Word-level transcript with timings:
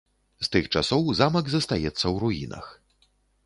З 0.47 0.47
тых 0.55 0.69
часоў 0.79 1.11
замак 1.21 1.45
застаецца 1.57 2.03
ў 2.13 2.15
руінах. 2.27 2.65